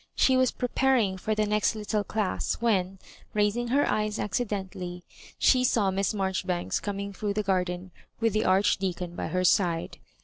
[0.15, 2.97] She was preparing for the next lit* tie class, when,
[3.35, 5.03] raising her eyes accidentally,
[5.37, 9.99] she saw Miss Marjoribanks coming through the gar den with the Archdeacon by her side.